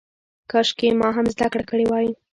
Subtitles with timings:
[0.51, 2.07] کاشکې ما هم زده کړه کړې وای.